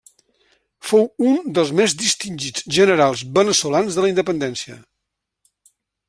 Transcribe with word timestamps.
Fou 0.91 1.03
un 1.31 1.35
dels 1.57 1.73
més 1.79 1.93
distingits 1.99 2.65
generals 2.77 3.21
veneçolans 3.35 3.99
de 3.99 4.05
la 4.05 4.09
independència. 4.13 4.79